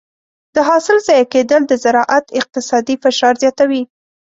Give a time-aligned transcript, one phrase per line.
[0.55, 3.83] د حاصل ضایع کېدل د زراعت اقتصادي فشار زیاتوي.